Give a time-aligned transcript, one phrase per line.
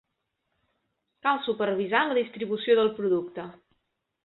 [1.25, 3.49] Cal supervisar la distribució del producte.